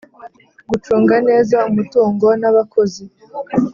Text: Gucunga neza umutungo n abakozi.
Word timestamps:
Gucunga 0.69 1.15
neza 1.29 1.57
umutungo 1.69 2.25
n 2.41 2.43
abakozi. 2.51 3.03